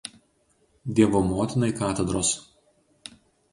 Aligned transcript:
Dievo 0.99 1.21
Motinai 1.27 1.71
katedros. 1.83 2.35